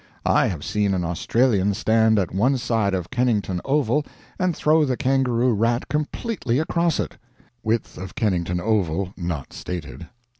I 0.25 0.47
have 0.47 0.63
seen 0.63 0.95
an 0.95 1.03
Australian 1.03 1.75
stand 1.75 2.17
at 2.17 2.33
one 2.33 2.57
side 2.57 2.95
of 2.95 3.11
Kennington 3.11 3.61
Oval 3.63 4.03
and 4.39 4.55
throw 4.55 4.83
the 4.83 4.97
kangaroo 4.97 5.53
rat 5.53 5.87
completely 5.89 6.57
across 6.57 6.99
it." 6.99 7.17
(Width 7.61 7.99
of 7.99 8.15
Kennington 8.15 8.59
Oval 8.59 9.13
not 9.15 9.53
stated.) 9.53 10.07